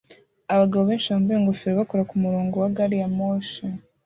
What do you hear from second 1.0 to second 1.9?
bambaye ingofero